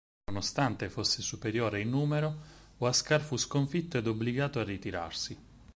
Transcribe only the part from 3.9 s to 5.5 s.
ed obbligato a ritirarsi.